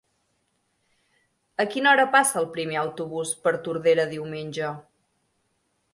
A 1.65 1.65
quina 1.75 1.91
hora 1.91 2.07
passa 2.17 2.41
el 2.43 2.49
primer 2.57 2.79
autobús 2.85 3.37
per 3.45 3.53
Tordera 3.69 4.11
diumenge? 4.15 4.75